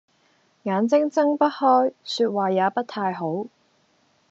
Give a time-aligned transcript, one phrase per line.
[0.63, 3.45] 眼睛睜不開，說話也不太好